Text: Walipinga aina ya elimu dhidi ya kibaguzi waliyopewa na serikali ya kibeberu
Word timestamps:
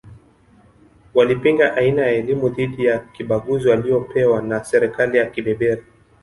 Walipinga 1.13 1.73
aina 1.75 2.01
ya 2.01 2.11
elimu 2.11 2.49
dhidi 2.49 2.85
ya 2.85 2.99
kibaguzi 2.99 3.69
waliyopewa 3.69 4.41
na 4.41 4.63
serikali 4.63 5.17
ya 5.17 5.25
kibeberu 5.29 5.83